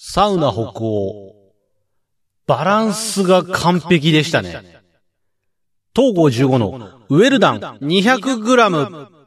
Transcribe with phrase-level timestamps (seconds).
[0.00, 1.34] サウナ北欧。
[2.46, 4.52] バランスが完璧でしたね。
[5.92, 9.17] 東郷15のウェルダン 200g。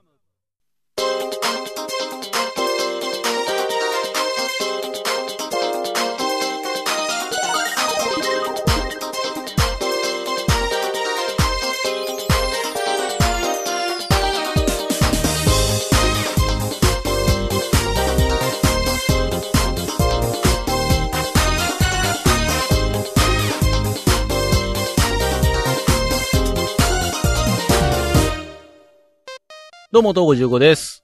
[29.94, 31.04] どうも、東郷15です。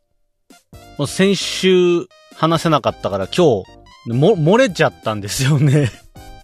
[0.97, 3.65] もう先週話せなかったから今
[4.05, 5.91] 日、も、漏れちゃったんですよね。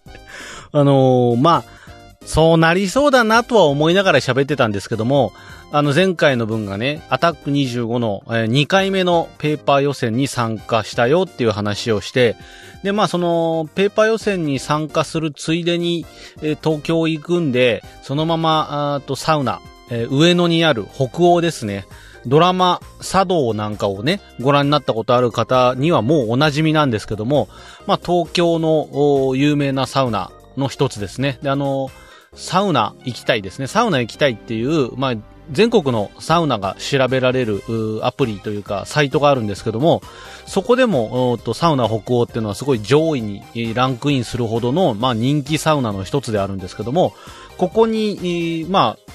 [0.74, 5.32] あのーまあ、そうなりそうだなとは思いながら喋ってたんですけども、
[5.72, 12.36] あの前回の分がね、アタック25の、え2回目のペーパー予選に参加したよっていう話をして、
[12.84, 16.06] で、まあその、ペーパー予選に参加するついでに、
[16.42, 21.86] え東京行くんで、そのまま、あとサウナ、え上野にある北欧ですね。
[22.26, 27.50] ドラマ、茶道なんかをね、ご覧になったことある方にはもうお馴染みなんですけども、
[27.86, 31.40] まあ、東京の有名なサウナの一つですね。
[31.42, 31.90] で、あの、
[32.36, 33.68] サウナ行きたいですね。
[33.68, 35.14] サウナ行きたいっていう、まあ、
[35.52, 37.62] 全国のサウナが調べられる
[38.04, 40.02] アプリというかサイトがあるんですけども、
[40.46, 47.14] そこでも、とサウナ北欧っていうのはすごい上位にランクインするほどの、まあ、人気サウナの一つであるんですけども、
[47.58, 49.14] ここに、まあ、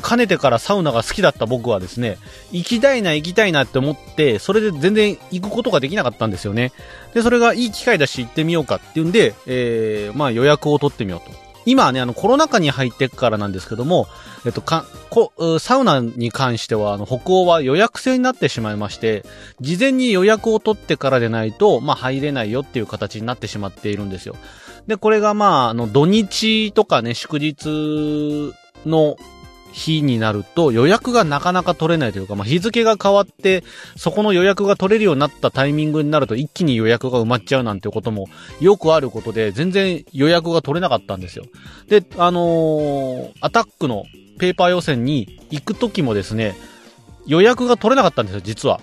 [0.00, 2.18] かねてからサウナが好きだった僕はですね、
[2.52, 6.72] 行きたいな行きたいなって思って、それで全然行くことができなかったんですよね。
[7.14, 11.44] で、それがいい機会だし行ってみようかっていうんで、えー、まあ予約を取ってみようと。
[11.66, 14.06] 今はね、あのコロナ禍に入ってからなんですけども、
[14.44, 19.24] えっと、か、こ、サウナに関しては、あの、北欧は予約制になってしまいまして、
[19.60, 24.36] 事前に予約を取ってからでないと、まあ入れないよっていう形になってしまっているんですよ。
[24.86, 28.52] で、これがまあ、あの、土日とかね、祝日
[28.84, 29.16] の
[29.74, 33.64] 日になると予約がなかなか取れないというか、まあ、日付が変わって、
[33.96, 38.28] そこの予約が取れるようになったタイミングになると一気に予約が埋まっちゃうなんてことも
[38.60, 41.44] よくあることで、全然予約が取れなかったんですよ。
[41.88, 44.04] で、あのーアタックの
[44.38, 46.54] ペーパー予選に行く時もですね、
[47.26, 48.80] 予約が取れなかったんですよ、実は。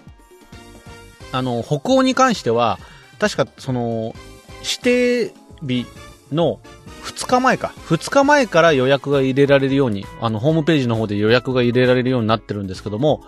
[1.32, 2.80] あの、北欧に関しては、
[3.18, 4.14] 確かその、
[4.62, 5.86] 指定日
[6.34, 6.60] の
[7.02, 7.74] 2日前か。
[7.88, 13.24] 2日前から予約が入れられるように、あの、ホームページの方で予約が入れられるようになってるんですけども、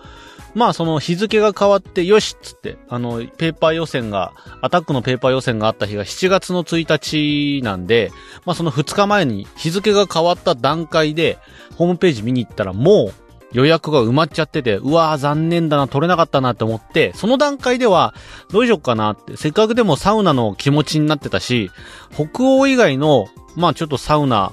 [0.54, 8.12] まあ、その日付が変わって、よしっつって、あの、ペーパー予選が、アタックのペーパー予選があった日が7月の1日なんで、
[8.46, 11.38] まあ、その2日前に日付が変わった段階で、
[11.76, 13.24] ホームページ見に行ったらもう、
[13.54, 18.14] 予約が埋まっちゃってて、うわー残念だな、取れなかったなって思って、その段階では、
[18.50, 21.70] どうしよっかなって、せっかくでもサウナの気持ちになってたし、
[22.12, 23.26] 北欧以外の、
[23.56, 24.52] まあちょっとサウナ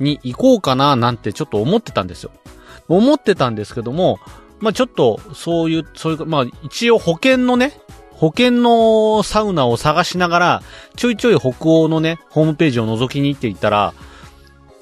[0.00, 2.30] に行こうかななんてちょっと思ってたんですよ。
[2.88, 4.18] 思ってたんですけども、
[4.60, 7.78] まあちょっとそういう、そういう、まあ一応保険のね、
[8.12, 10.62] 保険のサウナを探しながら、
[10.96, 13.92] ちょいちょい北欧のね、ホームページを覗きに行っていったら、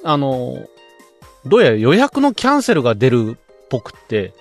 [0.05, 0.67] あの、
[1.47, 4.35] どうやら予約のキャンセルが出るっぽくって、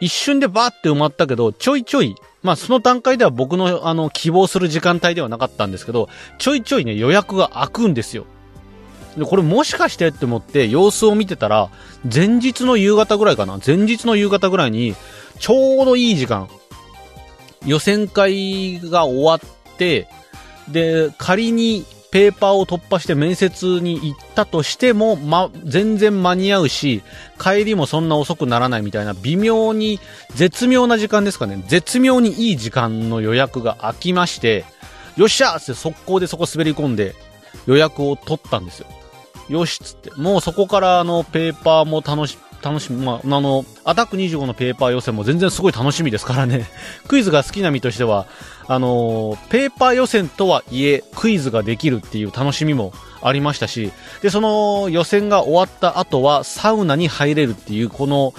[0.00, 8.26] 一瞬でバーって埋まったけど、ちょいちょい、まあその段階では僕のあの希望する時間帯ではなかったんですけど、ちょいちょいね予約が開くんですよ。
[9.16, 11.70] で、これもしかしてって思って様子を見てたら、
[12.04, 14.94] 前日の夕方ぐらいかな前日の夕方ぐらいに、
[15.40, 16.48] ちょうどいい時間、
[17.66, 20.08] 予選会が終わって、
[20.68, 21.84] で、仮に
[22.18, 27.04] ペーパーを突破して面接に行ったとしても、ま、全然間に合うし、
[27.40, 30.00] 帰りもそんな遅くならないみたいな、微妙に、
[30.34, 31.62] 絶妙な時間ですかね。
[31.68, 34.64] 絶妙にいい時間の予約が空きまして、
[35.16, 37.14] よっしゃーって速攻でそこ滑り込んで、
[37.66, 38.88] 予約を取ったんですよ。
[39.48, 40.10] よしっつって。
[40.16, 46.68] もうそこからあの、ペーパーも楽し、楽しみ、まあ、あの、アタック25のペーパー予選も全然すごい楽しみですからね。
[47.06, 48.26] クイズが好きな身としては、
[48.66, 52.92] あのペーパー予選とはいえ、クイズができるっていう楽しみも
[53.22, 53.92] ありましたし、
[54.22, 58.34] で、その予選が終わった後は、サウナに入れるっていう、この、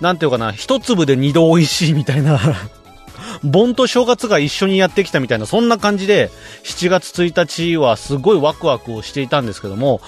[0.00, 2.40] なんていうかな、一粒で二度美味しいみたいな、
[3.42, 6.30] 盆と正月が一緒にやってきたみたいな、そんな感じで、
[6.64, 10.00] 7月1日はすごいワクワクをしていたんですけども、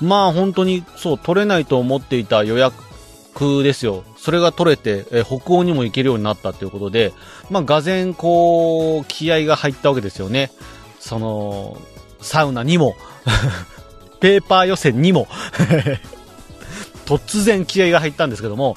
[0.00, 2.87] まあ本当に、そう、取れないと思っていた予約
[3.62, 4.04] ですよ。
[4.16, 7.12] それが取れて、え北欧にも行けるようになったということで、
[7.50, 10.50] まあ、がぜん、こう、気合が入ったわけですよね。
[10.98, 11.76] その、
[12.20, 12.96] サウナにも、
[14.20, 15.28] ペーパー予選にも、
[17.06, 18.76] 突然気合が入ったんですけども、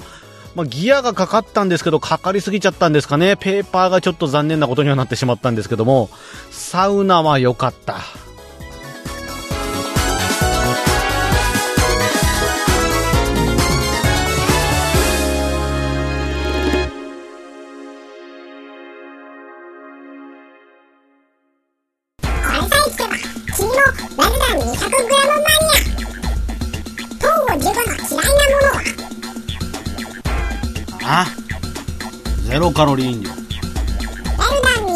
[0.54, 3.36] まあ、ギアがかかったんですけど、かかりすぎちゃったんですかね。
[3.36, 6.10] ペーパーがちょっと残念なことにはなってしまったんですけども、
[6.50, 7.96] サウナは良かった。
[31.14, 31.26] あ
[32.48, 33.38] ゼロカロリー飲料エル
[34.62, 34.86] ダン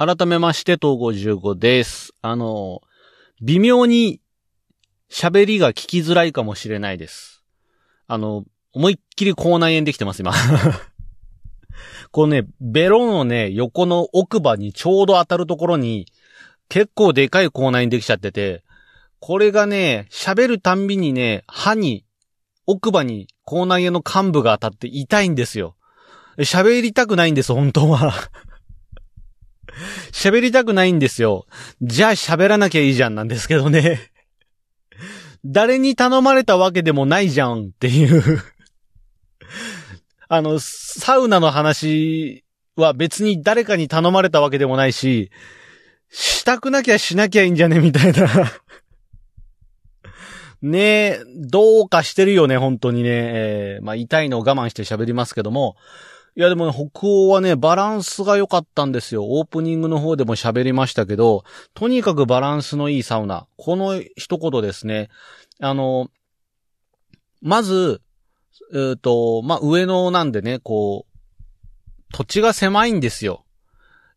[0.00, 2.12] 200g 改めまして、東55です。
[2.22, 2.80] あの、
[3.40, 4.20] 微妙に
[5.08, 7.44] 喋りが聞きづらいかもしれないです。
[8.08, 8.42] あの、
[8.72, 10.32] 思いっきり口内炎できてます、今。
[12.10, 16.06] こうね、ベロのね、横の奥歯にちょうど当たるところに、
[16.68, 18.64] 結構でかい口内炎できちゃってて、
[19.20, 22.04] これがね、喋るたんびにね、歯に
[22.66, 25.76] 奥歯に口内炎の幹部が当たって痛いんですよ。
[26.38, 28.12] 喋りたくないんです、本当は。
[30.12, 31.46] 喋りたくないんですよ。
[31.82, 34.10] じゃあ喋らなきゃいいじゃんなんですけどね。
[35.44, 38.42] 誰に頼まれたわけでもないじゃんっていう
[40.28, 42.44] あの、サウナの話
[42.76, 45.30] は別に誰かに頼まれたわけでもないし、
[46.10, 48.28] したくなきゃしなきゃいいんじゃねみたいな
[50.64, 53.10] ねえ、どうかしてるよね、本当にね。
[53.12, 55.76] えー、まあ、痛いのを我慢して喋りますけども。
[56.36, 59.26] いや、でも、ね、北欧はね、バランスが良かったんですよ。
[59.26, 61.44] オープニングの方でも喋りましたけど、
[61.74, 63.46] とにかくバランスのいいサウナ。
[63.58, 65.10] この一言ですね。
[65.60, 66.08] あの、
[67.42, 68.00] まず、
[68.72, 73.44] えっ、ー、と、まあ、上野なんでね、こう、土地が狭いんですよ。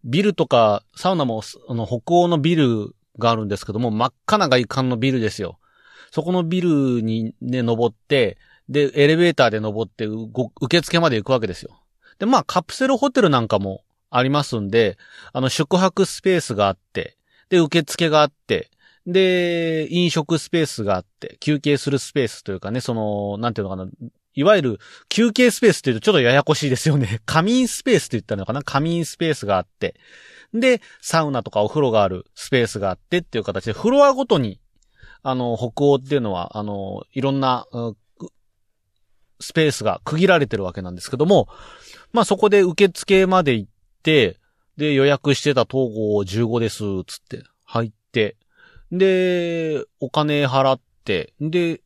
[0.06, 5.60] ビルとか、サウナも、あの、北欧のビルがあるんですけども、真っ赤な外観のビルですよ。
[6.12, 8.38] そこのビルにね、登って、
[8.70, 11.82] で、エレベーターで登って、受付まで行くわけですよ。
[12.20, 14.98] で、まあ、カプセルホテルなんかもありますんで、
[15.34, 17.18] あの、宿泊スペースがあって、
[17.50, 18.70] で、受付があって、
[19.06, 23.90] で、飲食スペースがあって、休憩するスペースというかね、その、なんていうのかな、
[24.34, 24.80] いわゆる
[25.10, 27.22] 休憩スペースって言うとちょっとややこしいですよね。
[27.26, 28.62] 仮眠スペースって言ったのかな？
[28.62, 29.96] 仮眠スペースがあって。
[30.54, 34.60] で、サウナとかお風呂があるスペースがあってっていう形で、フロアごとに
[35.30, 37.68] あの、北欧っていうのは、あの、いろんな、
[39.42, 41.50] スペースが区切られてるわけなんですけども、
[42.14, 43.70] まあそこで受付まで行っ
[44.04, 44.38] て、
[44.78, 48.38] で、予約してた統合15です、つって入って、
[48.90, 51.82] で、お金払って、で、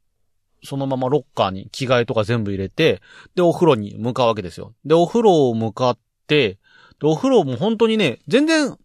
[0.64, 3.02] そのままロッカーに着替えとか全部入れて、
[3.34, 4.76] で、お風呂に向かうわけですよ。
[4.86, 5.98] で、お風呂を向かっ
[6.28, 6.60] て、
[7.00, 8.78] で、お風呂も本当にね、全然、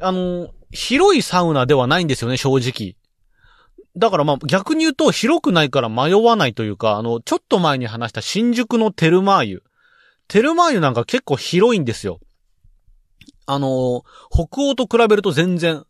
[0.00, 2.96] あの、広いサウナではないんですよね、正直。
[3.96, 9.62] だからまあ逆に言うと広くないから迷わないというか、あの、ちょっと前に話した新宿のテルマー湯。
[10.28, 12.20] テルマー湯なんか結構広いんですよ。
[13.46, 15.84] あの、北欧と比べると全然。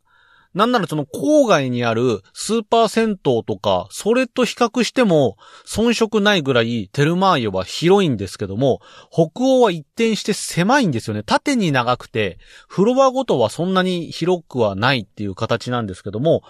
[0.53, 8.81] なんならその郊外にあるスーパー銭湯とか、それと比較しても遜色ないぐらいテルマー湯は広いんですけども、
[9.13, 11.23] 北欧は一転して狭いんですよね。
[11.23, 16.43] 縦に長くて、フロアごとはそんなに広くはないっていう形なんですけども、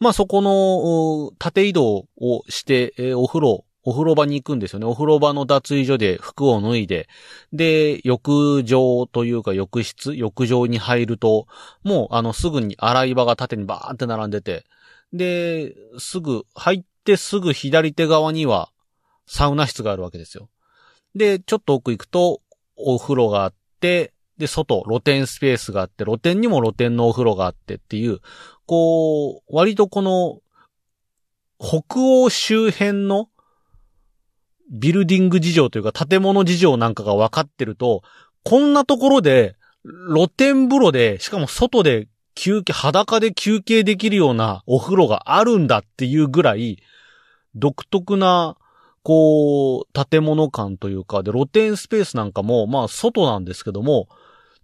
[0.00, 4.86] まあそこの、縦移動をして、え、お風呂、お風呂場に行くんですよね。
[4.86, 7.08] お風呂場の脱衣所で服を脱いで、
[7.52, 11.46] で、浴場というか浴室、浴場に入ると、
[11.84, 14.64] もうあのすぐに洗い場が縦にバーって並んでて、
[15.12, 18.70] で、すぐ、入ってすぐ左手側には
[19.26, 20.50] サウナ室があるわけですよ。
[21.14, 22.42] で、ちょっと奥行くと
[22.76, 28.20] お風呂があって、で、外、露天スペースがあって、露天にも露天のお風呂があってっていう、
[28.66, 30.40] こう、割とこの、
[31.60, 33.28] 北欧周辺の
[34.70, 38.02] ビルディング事情というか建物事情なんかが分かってると、
[38.44, 46.78] こんなところで露天風呂で、しかも外で休憩、裸で休憩できるようなお風呂があるんだっていうぐらい、
[47.54, 48.56] 独特な、
[49.02, 54.08] こう、建物感というか、で、露天スペースなんかも、まあ、外なんですけども、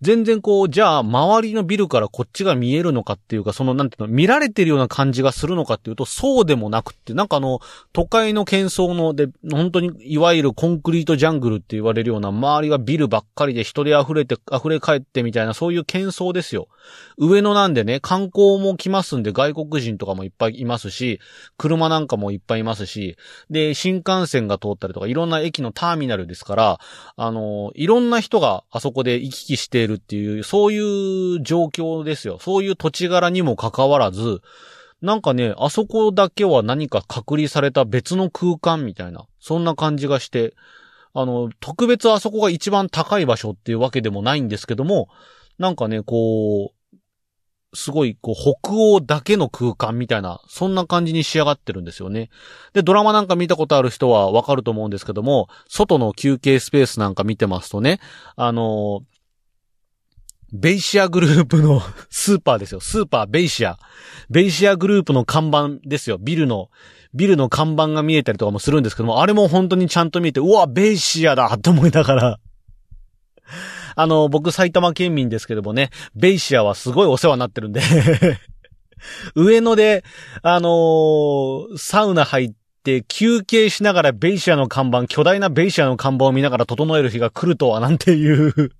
[0.04, 7.60] 全然こう、じゃあ、周りのビルからこっちが見えるのかっていうか、その、なんていうの、見られてるような感じがするのかっていうと、そうでもなくって、なんかあの、
[7.94, 16.68] 都会の喧騒ので、本当に、いわゆるコンクリートジャングルって言われるような、周りがビルばっかりで人で溢れて、溢れ返ってみたいな、そういう喧騒ですよ。
[17.16, 21.18] 上野なんでね、観光も来ますんで、外国人とかもいっぱいいますし、
[21.56, 23.16] 車なんかもいっぱいいますし、
[23.48, 26.78] で、新幹線が通ったりとか、いろんな駅のターミナルですから、
[27.16, 32.38] あの、いろんな人があそこで行き来しているるっていう、そういう状況ですよ。
[32.40, 34.40] そういう土地柄にもかかわらず、
[35.02, 40.54] なんかね、あそこだけは何か隔離された別の空間みたいな、そんな感じがして、
[41.12, 45.08] あの、特別あそこが一番高い場所っていうわけでもないんですけども、
[45.58, 46.96] なんかね、こう、
[47.76, 52.30] すごい、こう、北欧だけの空間みたいな、そんな感じに仕上がってるんですよね。
[52.72, 58.00] で、ドラマなんか見たことある人はわかると思うんですけども、外の休憩スペースなんか見てますとね、
[58.36, 59.02] あの
[60.54, 62.80] ベイシアグループの スーパーですよ。
[62.80, 63.76] スーパーベイシア。
[64.30, 66.16] ベイシアグループの看板ですよ。
[66.18, 66.70] ビルの、
[67.12, 72.38] ビルの看板が見えたりとかもするんですけども、あれも本当にちゃんと見えて、うわ、ベイシアだって思いながら
[73.96, 77.82] あの、僕埼玉県民ですけどもね、ベイシアはすごいお世話になってるんで
[79.34, 80.04] 上野で、
[80.42, 82.52] あのー、サウナ入っ
[82.84, 88.70] て休憩しながらベイシアの看板、巨大なベイシアの看板を見ながら整える日が来るとはなんていう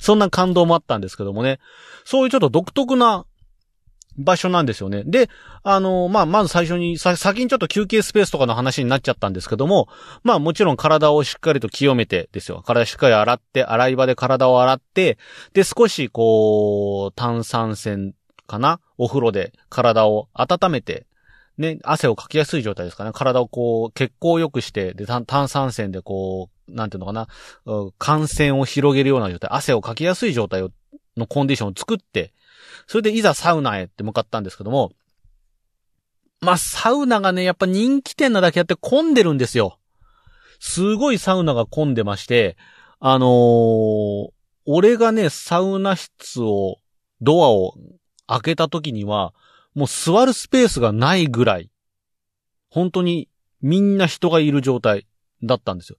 [0.00, 1.58] そんな感動もあったんですけどもね。
[2.04, 3.24] そういうちょっと独特な
[4.18, 5.04] 場所なんですよね。
[5.06, 5.30] で、
[5.62, 9.88] あの、まあ、まず最初に、さ、先にちょっと休憩スペースとかの話になっちゃったんですけども、
[10.22, 12.62] まあ、もちろん体をしっかりと清めてですよ。
[12.66, 15.16] 体しっかり洗って、洗い場で体を洗って、
[15.54, 18.12] で、少しこう、炭酸泉
[18.46, 18.80] かな？
[18.98, 21.06] お風呂で体を温めて、
[21.56, 23.12] ね、汗をかきやすい状態ですかね。
[23.14, 27.28] 体をこう、血行を良くして、で、炭酸泉でこう、なんていうのかな、
[27.98, 30.70] 感染を広げるような状態、汗をかきやすい状態を、
[31.16, 32.32] のコンディションを作って、
[32.86, 34.92] それでいざサウナへって向かったんですけども、
[36.40, 39.78] まあ、サウナがね、やっぱ人気店なだけあって混んでるんですよ。
[40.58, 42.56] すごいサウナが混んでまして、
[42.98, 44.30] あのー、
[44.64, 46.76] 俺がね、サウナ室を、
[47.20, 47.74] ドアを
[48.26, 49.34] 開けた時には、
[49.74, 51.70] もう座るスペースがないぐらい、
[52.70, 53.28] 本当に
[53.60, 55.06] みんな人がいる状態。
[55.42, 55.96] だったんですよ。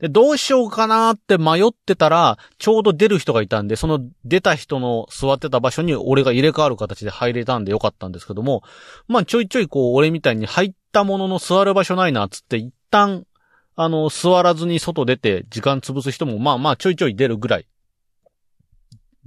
[0.00, 8.62] で、どうしようかなって迷ってたら、ちょうど出る人がいたんで、その出た人の座ってた場所に俺が入れ替わる形で入れたんでよかったんですけども、
[9.08, 13.26] まあちょいちょいこう、俺みたいに入ったものの座る場所ないな、つって一旦、
[13.74, 17.66] あの、座らずに外出て時間潰す人もまあまあちょいちょい出るぐらい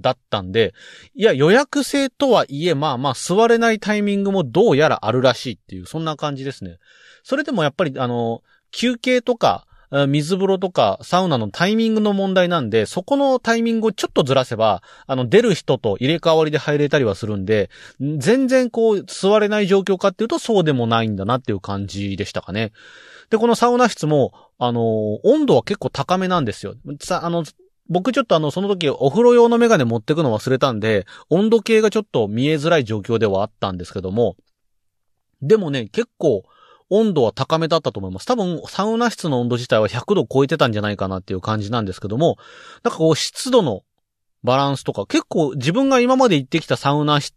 [0.00, 0.74] だったんで、
[1.14, 6.78] いや、予約制とはいえ、まあまあ座れないタイミングもどうやらあるらしいっていう、そんな感じですね。
[7.22, 9.66] それでもやっぱり、あの、休憩とか、
[10.08, 17.70] 水風呂とかサウナのタイミングの問題なんで、そこのタイミングをちょっとずらせば、あの、出る人と入れ替わりで入れたりはするんで、
[18.18, 22.70] 全然こう、座れない状況かっていうとそうでもないんだなっていう感じでしたかね。
[23.30, 26.74] で、このサウナ室も、あの、温度は結構高めなんですよ。
[27.00, 27.44] さ、あの、
[27.88, 34.36] 僕ちょっとあの、その時お風呂用のメガネ持ってくの忘れたんで、温度計がちょっと見えづらい状況ではあったんですけども、
[35.42, 36.44] でもね、結構、
[36.90, 38.26] 温度は高めだったと思います。
[38.26, 42.36] 多分、サウナ室の温度自体は100度超えてたんじゃないかなっていう感じなんですけども、
[42.82, 43.82] なんかこう、湿度の
[44.42, 47.32] バランスとか、結構自分が今まで行ってきたサウナ施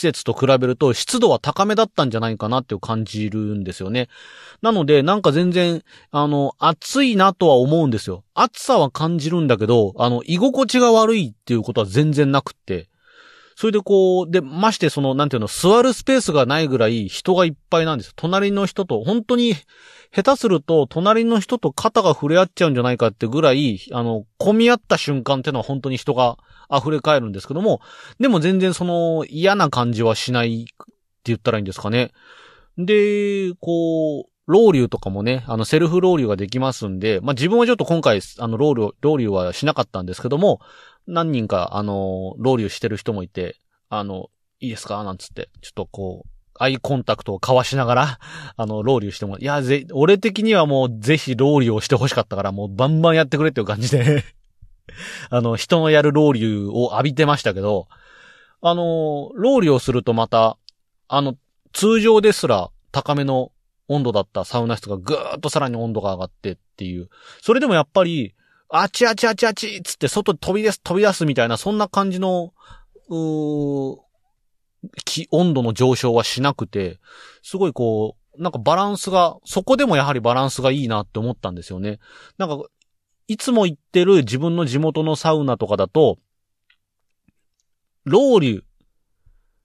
[0.00, 4.08] 設と比べると湿度は高めだったんじゃないかなっていう感じるんですよね。
[4.62, 8.24] なので、なんか全然、あの、暑いなとは思うんですよ。
[8.34, 12.88] 暑さは感じるんだけど、あの、居心地が悪いっていうことは全然なくって。
[13.58, 18.12] それでこう、で、ましてその、なんていうの、座るスペースがないぐらい人がいっぱいなんです。
[18.14, 19.56] 隣の人と、本当に、
[20.14, 26.36] 下手すると、隣の人と肩が触れ合っちゃうんじゃないかってぐらい、あの、混み合った瞬間っていうのは本当に人が
[26.72, 27.80] 溢れ返るんですけども、
[28.20, 30.74] でも全然その、嫌な感じはしないって
[31.24, 32.12] 言ったらいいんですかね。
[32.76, 40.60] で、こう、ロウリュとかもね、あの、セルフロウリュができますんで、まあ、自分はちょっと今回、あの、ロウリュ、ロウリュはしなかったんですけども、
[41.08, 43.56] 何人か、あの、ロウリュしてる人もいて、
[43.88, 45.02] あの、いいですか？
[45.04, 46.28] なんつって、ちょっとこう、
[46.60, 48.18] アイコンタクトを交わしながら、
[48.56, 54.24] あの、ロウリュしても、いや、ぜ、俺的にはもうぜひロウリュをして欲しかったから、もうバンバンやってくれっていう感じで。
[55.30, 57.88] あの、人のやるロウリュを浴びてましたけど、
[58.60, 60.58] あの、ロウリュをするとまた、
[61.06, 61.36] あの、
[61.72, 63.52] 通常ですら高めの
[63.86, 67.08] 温度だったサウナ室がぐーっとさらに温度が上がってっていう。
[67.40, 68.34] それでもやっぱり、
[68.70, 72.52] あちあちあちあちっつって外飛び出す、飛び出すみたいな、そんな感じの、
[73.08, 73.98] うー、
[75.04, 76.98] 気、温度の上昇はしなくて、
[77.42, 81.98] すごいこう、なんかバランスが、そこでもやはりバランスがいいなって思ったんですよね。
[82.36, 82.62] なんか、
[83.26, 86.18] いつも行ってる自分の地元のサウナとかだと、
[88.04, 88.62] ロウリュ、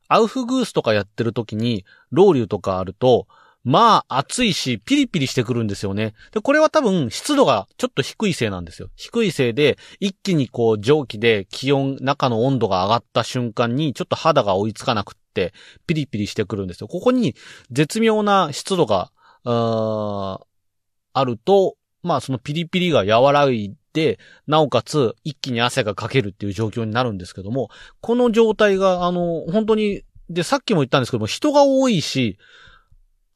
[0.08, 3.28] アウフグースとかやってる時に、ロウリュとかあると、
[3.64, 6.14] まあ、暑いし、ピリピリしてくるんですよね。
[6.32, 8.90] で、これは多分、湿度がちょっと低いせいなんですよ。
[8.98, 15.54] 低いせいで、一気にこう、蒸気で気温、中の温度が上がった瞬間に、ちょっと肌が追いつかなくって、
[15.88, 16.90] ピリピリしてくるんですよ。
[16.90, 17.36] ここに、
[17.72, 19.12] 絶妙な湿度が、
[19.46, 20.40] あ
[21.14, 27.70] あると、まあ、そのピリピリが和らいで、なおかつ、一気に汗がかけるっていう状況になるんですけども、
[28.02, 32.38] この状態が、あの、本当に、で、さっきも言ったんですけども、人が多いし、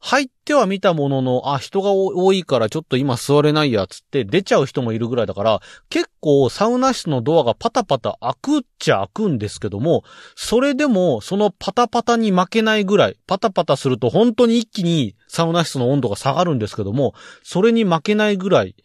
[0.00, 10.04] 入っては見たものの、あ、人が多いからちょっと今座れないやつって出ちゃう人もいるぐらいだから、結構サウナ室のドアがパタパタ開くっちゃ開くんですけども、
[10.36, 18.76] それでもそのパタパタに負けないぐらい、パタパタすると本当に一気にサウナ室の温度が下がるんですけども、それに負けないぐらい、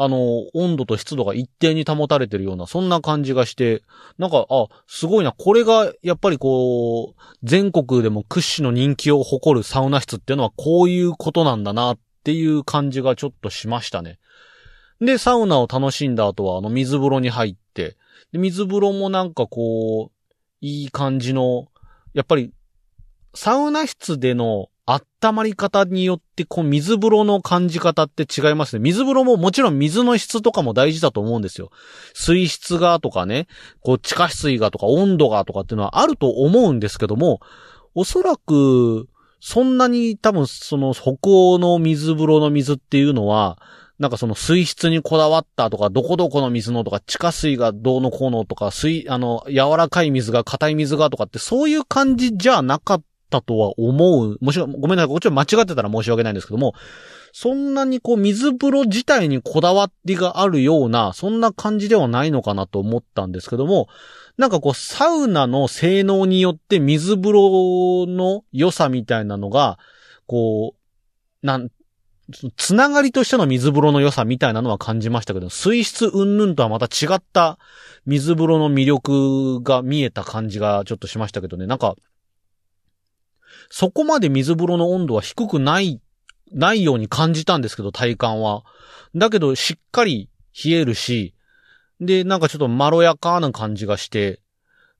[0.00, 3.82] あの、温度と湿度が一定に保たれてるような、そんな感じがして、
[4.16, 14.20] なんか、あ、すごいな、これが、やっぱりこう、全国でも屈指の人気を誇るサウナ室っていうのはこういうことなんだなっていう感じがちょっとしましたね。
[15.00, 17.96] で、サウナを楽しんだ後は、あの、水風呂に入って、
[18.30, 21.66] で水風呂もなんかこう、いい感じの、
[22.14, 22.52] やっぱり、
[23.34, 28.80] サウナ室での温まり方によって、こう、水風呂の感じ方って違いますね。
[28.80, 31.70] 水風呂ももちろん水の質とかも大事だと思うんですよ。
[32.14, 33.48] 水質がとかね、
[33.80, 37.40] こう、地下水がとか温度がとかっていうのはあると思うんですけども、
[37.94, 39.08] おそらく、
[39.40, 43.58] そんなに多分その北欧の水風呂の水っていうのは、
[43.98, 54.38] なんかその水質にこだわったとか、どこどこの水のとか、地下水がどうのこうのとか、水、あの、柔らかい水が硬い水がとかって、そういう感じじゃなかっったとは思う。
[54.40, 55.08] もしろごめんなさい。
[55.08, 56.74] こっちは間違ってたら申し訳ないんですけども、
[57.32, 63.88] そんなにこう水風呂自体にこだわりがあるような、そんな感じではないのかなと思ったんですけども、
[64.38, 69.78] なんかこうサウナの性能によって水風呂の良さみたいなのが、
[70.26, 70.74] こ
[71.42, 71.68] う、なん、
[72.56, 77.58] つながりとしての水風呂の良さみたいなのは感じましたけど、水質云々とはまた違った
[78.04, 81.66] 水風呂の魅力が見えた感じがちょっとしましたけどね。
[81.66, 81.94] なんか、
[83.70, 86.00] そこまで水風呂の温度は低くない、
[86.52, 88.64] ないように感じたんですけど、体感は。
[89.14, 90.30] だけど、しっかり
[90.64, 91.34] 冷えるし、
[92.00, 94.40] で、なんかちょっとまろやかな感じがして、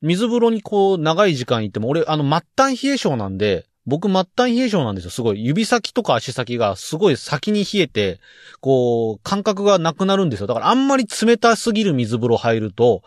[0.00, 5.10] 水風呂にこう、長い時間行っても、俺、あの、末端冷え性なんで、僕末端冷え性なんですよ。
[5.10, 5.42] すごい。
[5.42, 8.20] 指先とか足先がすごい先に冷えて、
[8.60, 10.46] こう、感覚がなくなるんですよ。
[10.46, 13.02] だからあんまり冷たすぎる水風呂入ると、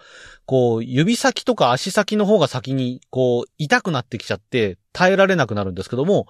[0.47, 6.25] こう、指先とか足先の方が先に、こう、痛くなってきちゃって、耐えられなくなるんですけども、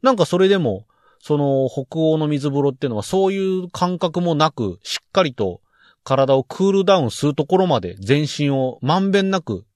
[0.00, 0.86] なんかそれでも、
[1.20, 5.60] その、北欧の水風呂っていうのはそういう感覚もなく、しっかりと
[6.04, 9.66] 体をクールダウンするところまで全身をまんべんなく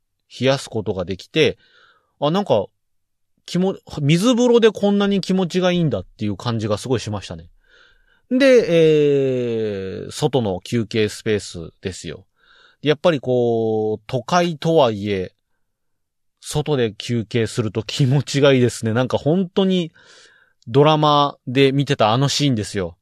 [0.41, 1.59] 冷やすことができて、
[2.21, 2.67] あ、なんか、
[3.47, 7.51] 気も、水風呂でこんなに気持ちがいいんだっていう感じがすごいしましたね。
[8.31, 12.27] で、えー、外の休憩スペースですよ。
[12.81, 15.35] やっぱりこう、都会とはいえ、
[16.41, 18.93] 外で休憩すると気持ちがいいですね。
[18.93, 19.93] なんか本当に
[20.67, 22.97] ドラマで見てたあのシーンですよ。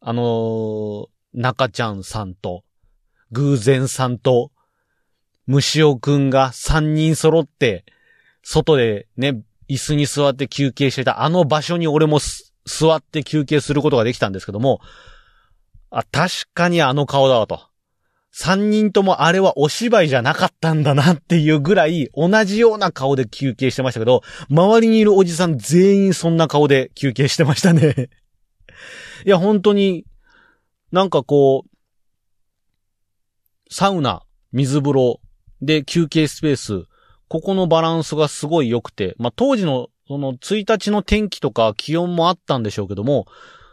[0.00, 2.62] あの中ちゃんさんと、
[3.32, 4.52] 偶然さんと、
[5.46, 7.84] 虫尾くんが三人揃って、
[8.42, 12.18] 外でね、椅子に座って休憩してたあの場所に俺も
[12.64, 14.80] 座って休憩することができたんですけども、
[15.90, 17.60] あ、確かにあの顔だわと。
[18.30, 28.10] 三人ともあれはお芝居じゃなかったんだなっていうぐらい同じような顔で休憩してましたけど、周りにいるおじさん全員そんな顔で休憩してましたね
[29.26, 30.04] いや、本当に、
[30.92, 31.70] なんかこう、
[33.70, 35.20] サウナ、水風呂、
[35.60, 36.84] で休憩スペース、
[37.28, 43.26] ここのバランスがすごい良くて、まあ、当時のその1日の天気とか気温もあったんでしょうけども、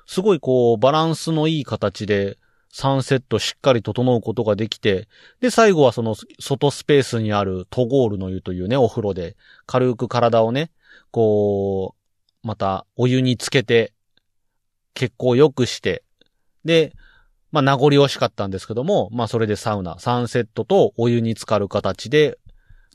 [0.06, 2.38] すごいこうバランスのいい形で、
[2.74, 5.08] 3セットしっかり整うことができて、
[5.40, 10.72] で、最後はその外スペースにあるトゴールの湯というね、お風呂で、軽く体をね、
[11.10, 11.96] こ
[12.44, 13.94] う、またお湯につけて、
[14.94, 16.04] 血行良くして、
[16.66, 16.92] で、
[17.54, 22.38] まあ名残惜しかったんですけども、まあそれでサウナ、3セットとお湯に浸かる形で、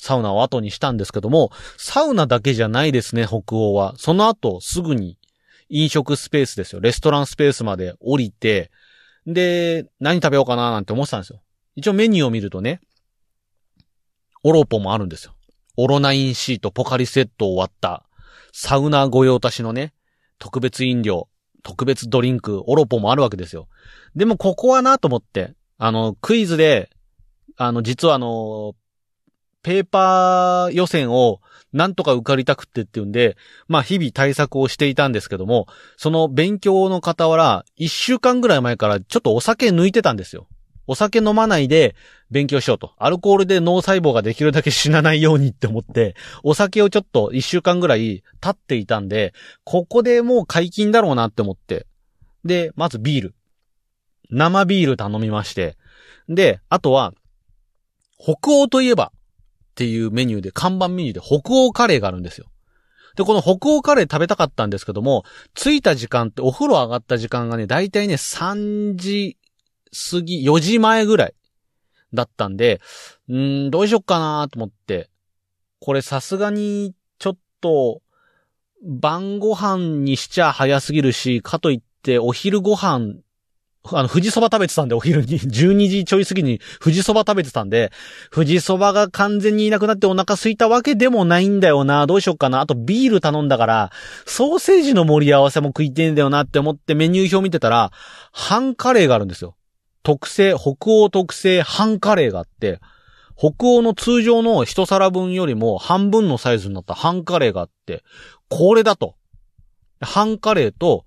[0.00, 3.92] サウナを後にしたんですけども、サウナだけじゃないですね、北欧は。
[3.98, 5.18] その後、すぐに
[5.68, 6.80] 飲食スペースですよ。
[6.80, 8.70] レストランスペースまで降りて、
[9.26, 11.42] で、何食べようかななんて思ってたんですよ。
[11.76, 12.80] 一応メニューを見るとね、
[14.42, 15.34] オロポもあるんですよ。
[15.76, 18.06] オロナインシートポカリセット終わった、
[18.52, 19.92] サウナ御用達のね、
[20.38, 21.28] 特別飲料、
[21.62, 23.68] 特別ドリンク、オロポもあるわけですよ。
[24.16, 26.88] でもここはなと思って、あの、クイズで、
[27.58, 28.74] あの、実はあの、
[29.62, 31.40] ペーパー予選を
[31.72, 33.36] なんとか受かりたくってっていうんで、
[33.68, 40.48] まあ日々対策をしていたんですけども、その勉強の傍ら、一週間ぐらい前からちょっとお酒抜いてたんですよ。
[40.86, 41.94] お酒飲まないで
[42.32, 42.92] 勉強しようと。
[42.98, 51.86] アルコールで脳細胞ができるだけ死なないようにって思って、お酒をちょっと一週間ぐらい経っていたんで、ここでもう解禁だろうなって思って。
[52.44, 53.34] で、まずビール。
[54.30, 55.76] 生ビール頼みまして。
[56.28, 57.12] で、あとは、
[58.18, 59.12] 北欧といえば、
[59.80, 62.44] っていうメニューで、看板メニューで北欧カレーがあるんですよ。
[63.16, 69.38] で、この北欧カレー食べたかったんですけども、着いた時間ってお風呂上がった時間がね、だいたいね、3時
[70.12, 71.34] 過ぎ、4時前ぐらい
[72.12, 72.82] だったんで、
[73.30, 75.08] うーん、どうしよっかなと思って、
[75.78, 78.02] これさすがに、ちょっと、
[78.86, 83.14] 晩ご飯にしちゃ早すぎるし、かといってお昼ご飯
[83.84, 87.90] あの、富士そば食べてたんで、お昼に、 12時ちょい過ぎに富士そば食べてたんで、
[88.30, 92.60] 富士そばが完全にいなくなってお腹空いたわけでもないんだよな、どうしよっかな。
[92.60, 93.90] あとビール頼んだから、
[94.26, 97.90] ソーセージの盛り合わせも食いてんだよなって思ってメニュー表見てたら、
[98.32, 99.56] 半カレーがあるんですよ。
[100.02, 102.80] 特製、北欧特製半カレーがあって、
[103.36, 108.04] 北欧の通常の一皿分よりも半分のサイズになった半カレーがあって、
[108.50, 109.14] これだと。
[110.02, 111.04] 半カレーと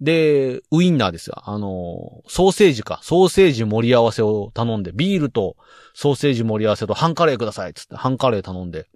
[0.00, 1.42] で、ウインナーですよ。
[1.44, 3.00] あの、ソーセージか。
[3.02, 5.56] ソーセージ盛り合わせを頼んで、ビールと
[5.94, 7.74] ソーセージ盛り合わせと半カレーください。
[7.74, 8.88] つって、半カレー頼んで。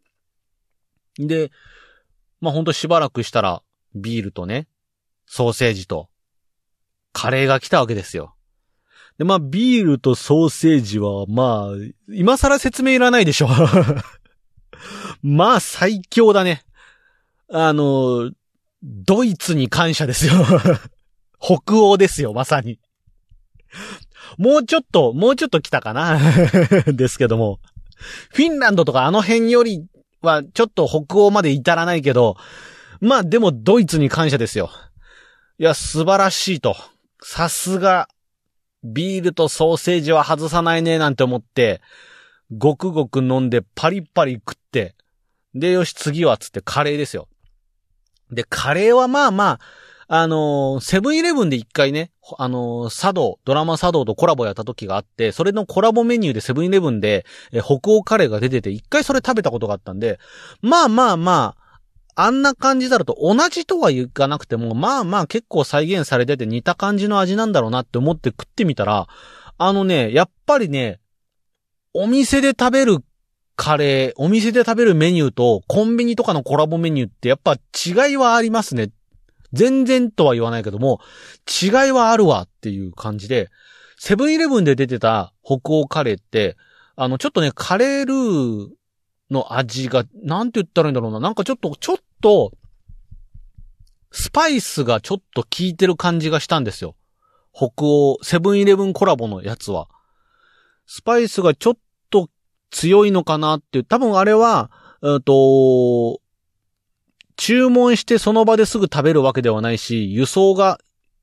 [1.19, 1.51] で、
[2.41, 3.63] まあ、ほんとしばらくしたら、
[3.95, 4.69] ビールとね、
[5.27, 6.09] ソーセージと、
[7.13, 8.35] カレーが来たわけですよ。
[9.19, 11.75] で、まあ、ビールとソーセージは、まあ、
[12.09, 13.49] 今更説明いらないでしょ。
[15.23, 16.63] まあ、最強だね。
[17.51, 18.31] あの、
[18.83, 20.33] ドイツに感謝ですよ。
[21.41, 22.79] 北欧ですよ、まさに。
[24.39, 26.19] もうちょっと、もうちょっと来たかな？
[26.87, 27.61] ですけども。
[28.31, 29.85] フィンランドとかあの辺より
[30.23, 32.37] はちょっと北欧まで至らないけど、
[33.01, 34.71] まあでもドイツに感謝ですよ。
[35.59, 36.77] いや、素晴らしいと。
[37.23, 38.09] さすが、
[38.83, 41.83] ビールとソーセージは外さないねなんて思って、
[42.57, 44.95] ごくごく飲んでパリパリ食って、
[45.55, 47.29] で、よし次はつってカレーですよ。
[48.33, 49.61] で、カレーはまあまあ、
[50.13, 60.19] あのセブンイレブンで一回ね、あのー、茶道、ドラマ茶道とコラボやった時があって、それのコラボメニューでセブンイレブンで、え北欧カレーが出てて、一回それ食べたことがあったんで、
[60.63, 61.71] まあまあまあ、
[62.17, 69.07] あんな感じだと同じとは言かなくても、まあまあ結構再現されてて似た感じの味なんだろうなって思って食ってみたら、
[69.59, 70.99] あのね、やっぱりね、
[71.95, 72.99] お店で食べる
[73.63, 78.91] カレー、お店で食べるメニューとコンビニとかのコラボメニューってやっぱ違いはありますね。
[79.53, 80.99] 全然とは言わないけども、
[81.63, 83.51] 違いはあるわっていう感じで、
[83.99, 86.57] セブンイレブンで出てた北欧カレーって、
[86.97, 88.69] あの、ちょっとね、カレールー
[89.31, 91.21] の味が、なんて言ったらいいんだろうな。
[91.21, 92.53] なんかちょっと、ちょっと、
[94.11, 96.97] スパイスがちょっと効いてる感じがしたんですよ。
[97.53, 99.89] 北欧、セブンイレブンコラボのやつは。
[100.87, 101.77] スパイスがちょっ
[102.71, 104.71] 強いのかなっていう、多分あれは、
[105.03, 106.21] えっと、
[107.37, 110.79] 注文してその場ですぐ食べるわけではないし、輸送が、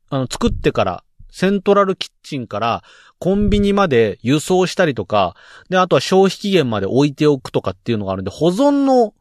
[0.10, 2.83] あの、作ってから、セントラルキッチンから
[3.19, 5.36] コンビニまで輸送したりとか、
[5.69, 9.13] で、あとは消費期限まで置いておくとかっていうのがあるんで、保存の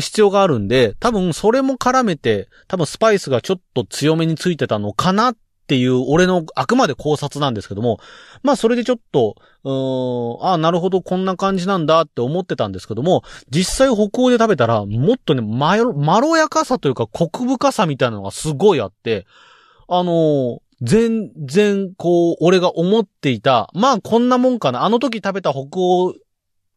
[0.00, 5.36] 必要があるんで、多分それも絡めて、多分スパイスがちょっと強めについてたのかなっ
[5.70, 8.00] っていう俺のあくまで考察なんですけども、
[8.42, 19.26] まあそれでちょっと、うーん、ああ、なるほど、こんな感じなんだって思ってたんですけども、実際北欧で食べたら、もっとね、まろ、まろやかさというか、コク深さみたいなのがすごいあって、
[19.86, 24.82] あのー、全然、こう、俺が思っていた、まあこんなもんかな。
[24.82, 26.14] あの時食べた北欧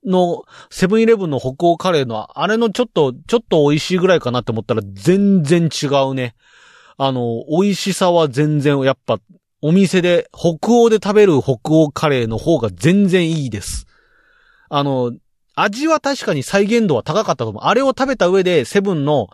[0.05, 6.35] の、セブンイレブンの北欧カレーの、あれのちょっと、ちょっと美味しいぐらいかなって思ったら、全然違うね。
[6.97, 9.19] あの、美味しさは全然、やっぱ、
[9.61, 13.87] お店で、北欧で食べる北欧カレーの方が全然いいです。
[14.69, 15.13] あの、
[15.55, 17.63] 味は確かに再現度は高かったと思う。
[17.63, 19.27] あれを食べた上で、セブンの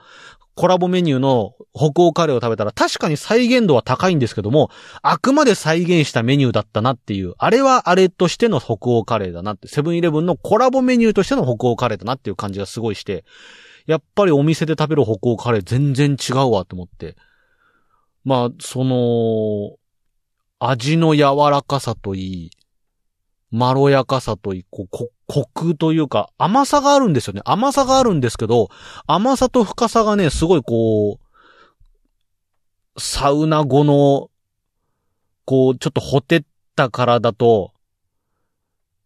[0.55, 4.69] コラボメニューの北欧カレーを食べたら確かに再現度は高いんですけども、
[5.01, 13.23] あくまで再現したメニューだったなっていう、あれはあれとしての北欧カレーだなって、セブンイレブンのコラボメニューとしての北欧カレーだなっていう感じがすごいして、
[13.87, 17.15] やっぱりお店で食べる北欧カレー全然違うわと思って。
[18.25, 19.77] まあ、その、
[20.59, 22.51] 味の柔らかさといい、
[23.51, 27.41] まろやかさといい、こう、こ、コクというか、甘さがあるんですよね。
[27.45, 28.69] 甘さがあるんですけど、
[29.07, 31.19] 甘さと深さがね、すごいこ
[32.95, 34.29] う、サウナ後の、
[35.45, 36.43] こう、ちょっとほてっ
[36.75, 37.73] た体と、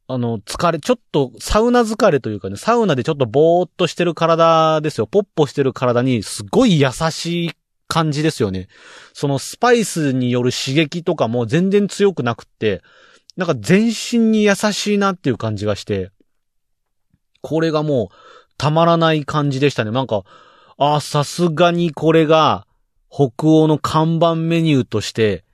[0.08, 5.08] あの、疲れ、ちょっとサウナ疲れというかね、サウナでちょっとぼーっとしてる体ですよ。
[5.08, 7.52] ポッポしてる体にすごい優しい
[7.93, 8.69] 感じですよね。
[9.13, 12.82] そのスパイスによる刺激とかも全然強くなくって、
[13.38, 16.10] なんか全身に優しいなっていう感じがして、
[17.41, 18.15] これがもう
[18.58, 19.91] たまらない感じでしたね。
[19.91, 20.23] なんか、
[20.79, 22.65] ああ、さすがにこれが
[23.12, 25.45] 北欧の看板メニューとして、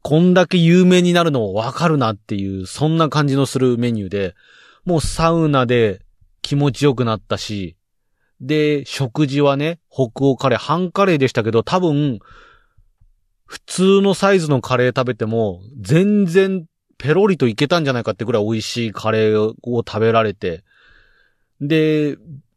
[0.00, 4.34] こんだけ有名になるのわかるなっていう、そんな感じのするメニューで、
[4.86, 6.00] もうサウナで
[6.40, 7.76] 気持ちよくなったし、
[8.40, 12.20] で、食事はね、北欧カレー、半カレーでしたけど、多分、
[13.44, 16.64] 普通のサイズのカレー食べても、全然
[16.98, 20.64] ペロリといけたんじゃないかってぐらい美味しいカレーを食べられて、
[21.60, 22.16] で、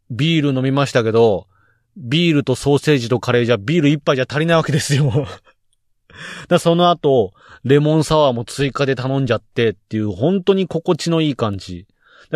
[0.10, 1.48] ビール飲みましたけど、
[1.98, 5.28] ビールとソーセージとカレーじゃビール一杯じゃ足りないわけですよ。
[6.48, 11.88] だその後、レモンサワーも追加で頼んじゃってっていう、本当に心地のいい感じ。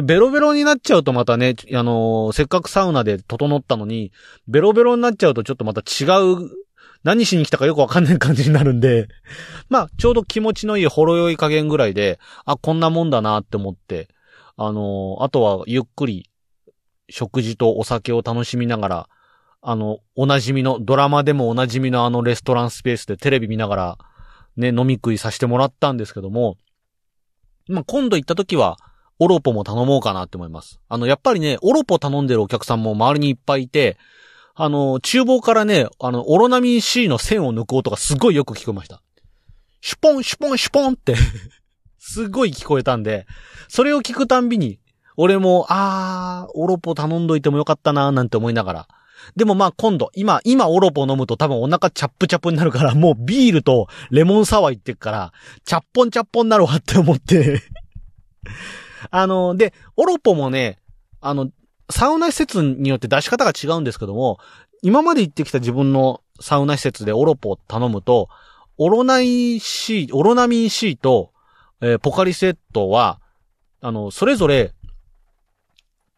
[0.03, 4.11] ベロベロになっちゃうとまたね、あのー、せっかくサウナで整ったのに、
[4.47, 6.51] ベロベロになっちゃうとちょっとまた違う、
[7.03, 9.07] 何しに来たかよくわかんない感じになるんで、
[9.69, 14.07] まあ、ちょうど気持ちのいいほろ酔い加減ぐらいで、あ、こんなもんだなって思って、
[14.55, 16.29] あのー、あとはゆっくり、
[17.09, 19.09] 食事とお酒を楽しみながら、
[19.61, 23.97] あの、おなじみの、ドラマでもおなじみのあのレストランスペースでテレビ見ながら、
[24.57, 26.57] ね、飲み食いさせてもらったんですけども、
[27.67, 28.77] まあ、今度行った時は、
[29.19, 30.79] オロポも頼もうかなって思います。
[30.89, 33.97] あの、やっぱりね、オロポ頼んでるお客さんも周りにいっぱいいて、
[34.55, 39.01] あの、厨房からね、あの、オロナミン C の線を抜く音がすごいよく聞こえました。
[39.81, 41.15] シュポン、シュポン、シュポンって
[41.99, 43.27] すごい聞こえたんで、
[43.67, 44.79] それを聞くたんびに、
[45.15, 48.87] 俺も、あー、オロポ頼んどいてもよかったなーなんて思いながら。
[49.35, 55.33] でもまあ今度、今、今オロポ飲むと多分お腹チャップチャップになるから、もうビールとレモンサワーいってっから、
[55.65, 57.61] チャッポンチャッポンになるわって思って
[59.11, 60.79] あの、で、オロポもね、
[61.21, 61.49] あの、
[61.89, 64.39] サウナ施設によって出し方が違うんですけども、
[64.81, 68.29] 今まで行ってきた自分のサウナ施設でオロポを頼むと、
[68.77, 71.31] オロナイシー、オロナミン C と、
[71.81, 73.19] えー、ポカリセットは、
[73.81, 74.73] あの、それぞれ、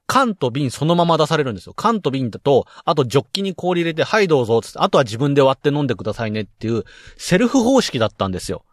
[0.08, 1.74] 缶と瓶そのまま出されるんですよ。
[1.76, 6.84] 缶と瓶だと、あとジョッキに氷入れて、はいどうぞ、つって、あとは自分で割って飲んでくださいねっていう、
[7.16, 8.66] セルフ方式だったんですよ。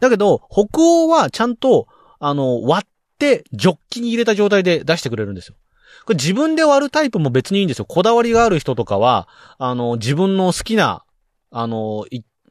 [0.00, 1.86] だけど、北欧はちゃんと、
[2.18, 2.90] あの、割っ、
[3.52, 5.54] ジョッキに入れた状態で出してくれるんですよ。
[6.06, 7.84] これ自分で割るタイプも別にいいんですよ。
[7.84, 9.28] こだわりがある人とかは、
[9.58, 11.04] あの、自分の好きな、
[11.50, 12.06] あの、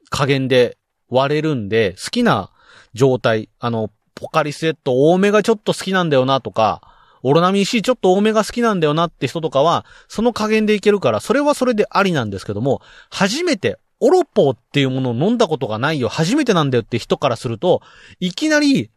[0.10, 0.78] 加減で
[1.10, 2.52] 割れるんで、好きな
[2.94, 6.82] 状態、あの、ポカリスエット多めがちょっと好きなんだよなとか、
[7.22, 17.82] オロナミン C ちょっと多めが好きなんだよなって人とかは、その加減でいけるから、それはそれでありなんですけども、初めて、オロポっていうものを飲んだことがないよ、初めてなんだよって人からすると、
[18.20, 18.90] いきなり、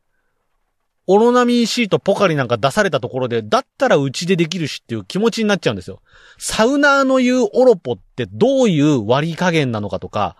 [1.06, 6.00] オロナミンシートポカリなんか出されたところで、だったらうちでできるしっていう気持ちになっちゃうんですよ。
[6.38, 10.36] サウナーの言うオロポってどういう割り加減なのかとか、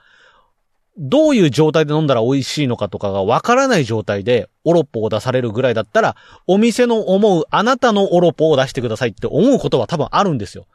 [0.98, 10.66] どういう状態で飲んだら美味しいのかとかがわからない状態でオロポを出されるぐらいだったら、お店の思うあなたのオロポを出してくださいって思うことは多分あるんですよ。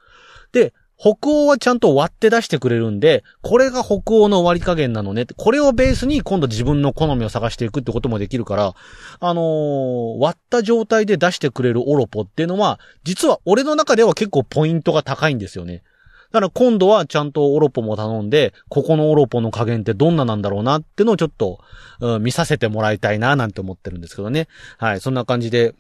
[0.52, 5.28] で、北欧はちゃんと割って出してくれるんで、これが北欧の割り加減なのね。
[5.38, 8.74] これをベースに今度自分の好みを探していくってこともできるから、
[9.20, 15.84] あのー、割った状態で出してくれるオロポっていうのは、実は俺の中では結構ポイントが高いんですよね。
[16.32, 21.60] だから今度はちゃんとオロポも頼んで、ここのオロポの加減ってどんななんだろうなってのをちょっと、
[22.00, 24.48] うん、見させてもらいたいななんて思ってるんですけどね。
[24.78, 25.76] はい、そんな感じで、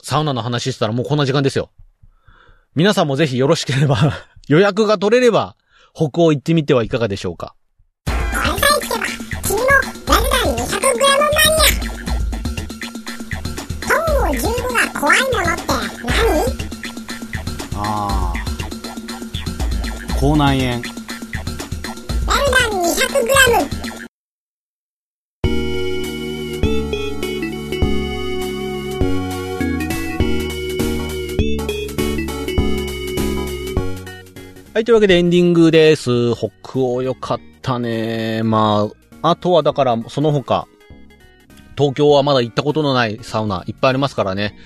[0.00, 1.70] サウナの話したらもうこんな時間ですよ。
[2.74, 3.96] 皆さんもぜひよろしければ
[4.48, 5.54] 予約が取れれば、
[5.94, 7.54] 北欧行ってみてはいかがでしょうか。
[8.04, 9.06] これさえ聞けば、
[9.42, 11.94] 君もラルダン 200g マニア。
[13.86, 14.42] トンを15
[14.74, 15.62] が怖いものって
[16.04, 16.18] 何？
[17.76, 18.36] ああ。
[20.18, 20.72] 口内炎。
[20.72, 23.73] ラルダン 200g。
[34.74, 36.34] はい、というわけでエンディングです。
[36.34, 38.42] 北欧よかったね。
[38.42, 38.90] ま
[39.22, 40.66] あ、あとはだから、その他、
[41.78, 44.58] 東京はまだ行ったことのないサウナいっぱいありますからね。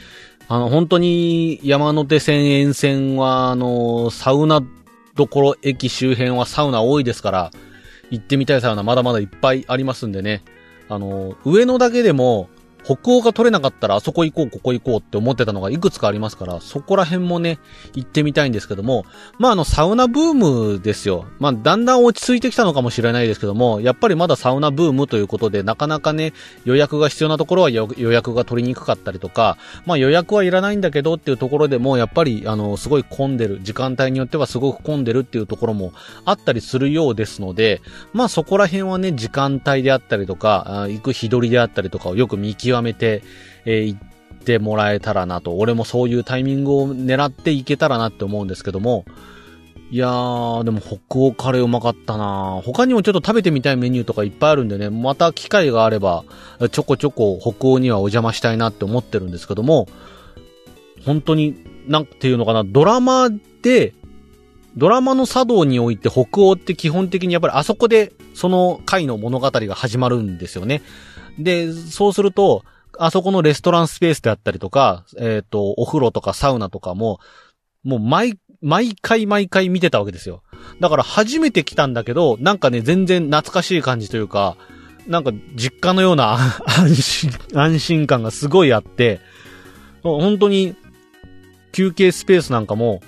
[0.48, 4.62] あの、本当に山手線沿線は、あの、サウナ
[5.14, 7.50] どころ駅周辺はサウナ多いですから、
[8.10, 10.42] 行ってみたいサウナまだまだいっぱいありますんでね。
[10.88, 12.48] あの、上野だけでも、
[12.88, 17.58] 北欧が取れなかったらあそこ行こう、ここ行こうって思ってたのがいくつかありますから、そこら辺もね、
[17.92, 19.04] 行ってみたいんですけども、
[19.38, 20.32] まああの、サウナブー
[20.72, 21.26] ムですよ。
[21.38, 26.32] まあだんだん落ち着いてきたのかもしれないですけども、やっぱりまだサウナブームということで、なかなかね、
[26.64, 35.92] 予約が必要なところは予約が取りにくかったりとか、まあ予約はいらないんだけどっていうところでも、やっぱりあの、すごい混んでる、時間帯によってはすごく混んでるっていうところも
[36.24, 37.82] あったりするようですので、
[38.14, 43.22] まあそこら辺はね、時間帯であったりとか、行く日取りであったりとかをよく見極めて、
[43.64, 49.04] えー、行ってもらえたらなと、俺もそういうタイミングを狙っていけたらなって思うんですけども、
[49.90, 52.60] いやー、でも北欧カレーうまかったな。
[52.62, 56.24] 他にもちょっと食べてみたいメニューとかいっぱいあるんでね、また機会があれば、
[56.70, 59.88] ちょこちょこ北欧にはお邪魔したいなって思ってるんですけども、
[61.06, 63.30] 本当に、なんていうのかな、ドラマ
[63.62, 63.94] で、
[64.76, 70.82] ドラマの茶道において北欧って基本的にやっぱりあそこでその回の物語が始まるんですよね。
[71.38, 72.64] で、そうすると、
[72.98, 77.20] あそこのレストランスペースであったりとか、えっ、ー、と、お風呂とかサウナとかも、
[77.84, 80.42] もう毎、毎回毎回見てたわけですよ。
[80.80, 84.56] だから初めて来たんだけど、なんかね、全然懐かしい感じというか、
[85.06, 89.20] なんか実家のような 安心、安心感がすごいあって、
[90.02, 90.74] 本当に
[91.72, 93.00] 休憩スペースなんかも、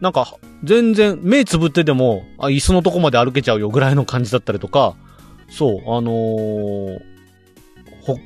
[0.00, 4.94] なんか全然目つぶってても、あ、椅子のとこまで歩けちゃうよぐらいの感じだったりとか、
[5.50, 7.00] そう、あのー、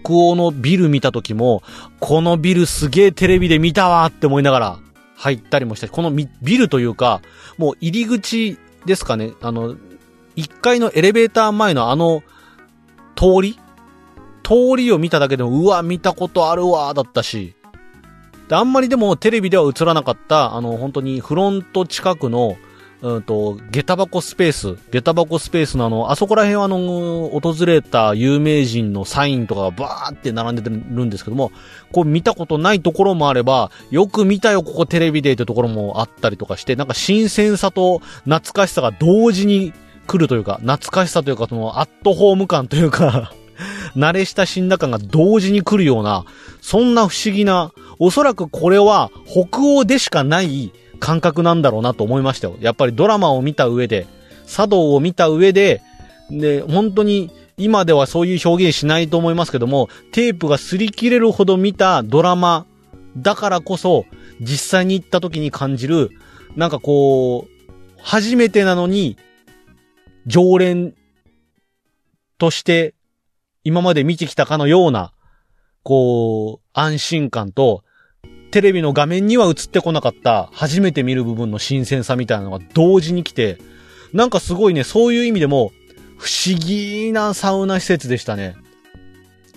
[0.02, 1.62] 北欧のビル見た時も、
[2.00, 4.78] このビルすげえテレビで見たわって思いながら
[5.16, 7.20] 入ったりもしたしこのビルというか、
[7.58, 9.76] もう入り口ですかね、あの、
[10.36, 12.22] 1階のエレベーター前のあの、
[13.16, 13.58] 通り？
[14.42, 17.54] 通りを見ただけでも、うわ、見たことあるわ、だったし。
[18.48, 22.58] で、あんまりでもテレビでは映らなかった、あの、本当にフロント近くの、
[23.04, 31.52] うんと、下駄箱スペース、下駄箱スペースのあの、あそこら辺はあの、訪れた有名人のサインとかがバーって並んでるんですけども、
[31.92, 39.74] こう見たことないところもあれば、よく見たよ、ここテレビでってところもあったりとかして、なんか新鮮さと懐かしさが同時に
[40.06, 43.34] 来るというか、懐かしさというか、その、アットホーム感というか
[43.94, 46.24] 慣れ親しんだ感が同時に来るような、
[46.62, 50.72] そんな不思議な、おそらくこれは北欧でしかない
[51.04, 52.56] 感覚なんだろうなと思いましたよ。
[52.60, 54.06] やっぱりドラマを見た上で、
[54.46, 55.82] 茶道を見た上で、
[56.30, 62.64] で、本当に今ではそういう表現しないと思いますけども、テープが擦り切れるほど見たドラマ
[63.18, 64.06] だからこそ、
[64.40, 66.10] 実際に行った時に感じる、
[66.56, 69.18] なんかこう、初めてなのに、
[70.26, 70.94] 常連
[72.38, 72.94] として
[73.62, 75.12] 今まで見てきたかのような、
[75.82, 77.83] こう、安心感と、
[78.54, 83.58] テレビの画面には映ってこなかった初めて見る部分の新鮮さみたいなのが同時に来て、
[84.12, 85.72] なんかすごいね、そういう意味でも
[86.18, 88.54] 不思議なサウナ施設でしたね。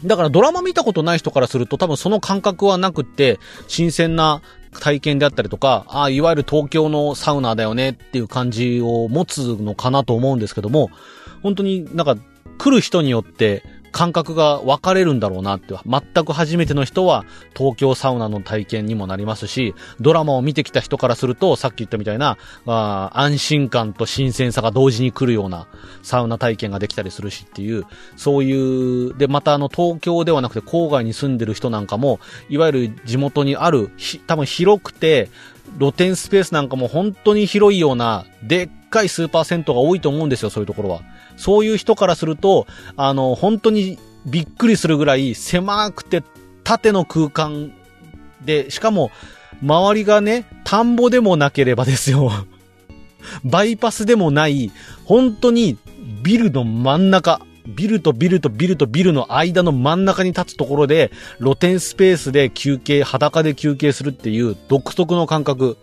[0.04, 4.42] だからドラマ見たことない人からすると多分その感覚はなくって、新鮮な
[4.80, 10.90] 体験であったりとか、ああ、いわゆる東京のサウナだよねっていう感じを持つのかなと思うんですけども、
[11.44, 12.18] 本当になんか
[12.58, 13.62] 来る人によって
[13.98, 25.66] 感覚が分かれるんだろうなって、全く初めての人は東京サウナの体験にもなりますし、ドラマを見てきた人からすると、さっき言ったみたいな、あ安心感と新鮮さが同時に来るような
[26.04, 33.90] サウナ体験ができたりするしっていう、そういう、で、またあの東京ではなくて郊外に住んでる人なんかも、いわゆる地元にある、
[34.28, 35.32] 多分広くて、
[35.80, 41.02] 露天スペースなんかも本当に広いような、でっかいスーパー銭湯が多いと思うんですよ、そういうところは。
[41.38, 46.23] そういう人からすると、あの、本当にびっくりするぐらい狭くて
[46.63, 47.71] 縦の空間
[48.43, 49.12] で、しかも、
[49.63, 52.32] 周りがね、田んぼでもなければですよ。
[53.43, 54.71] バイパスでもない、
[55.06, 55.78] 本当に
[56.23, 65.78] ビルの真ん中、ビルとビルとビルとビルの間の真ん中に立つところで、露天スペースで休憩、裸で休憩するっていう独特の感覚。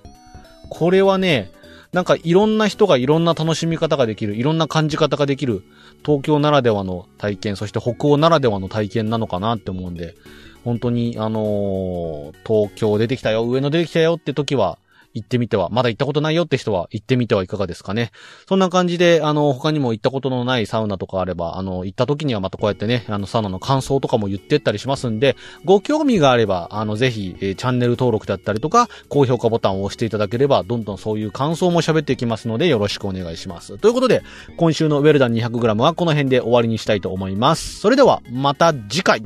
[0.70, 1.50] これはね、
[1.94, 5.62] なんかいろんな人がいろんな楽しみ方ができる、いろんな感じ方ができる、
[6.04, 10.16] 東京ならではの体験、そして北欧ならではの体験なのかなって思うんで、
[10.64, 14.78] 本当に、あのー、東京出てきたよ、上野出てきたよって時は、
[15.14, 18.10] 行ってみては、まだ行ったことないよって人は行ってみてはいかがですかね。
[18.48, 33.78] そんな感じで、あの、他にも行ったことのないサウナとかあれば、あの、行った時にはまたこうやってね、あの、サウナの感想とかも言ってったりしますんで、ご興味があれば、あの、ぜひ、えー、チャンネル登録だったりとか、高評価ボタンを押していただければ、どんどんそういう感想も喋っていきますので、よろしくお願いします。
[33.78, 34.22] ということで、
[34.56, 37.78] 今週のウェルダン 200g はこの辺で終わりにしたいと思います。
[37.78, 39.22] それでは、また次回。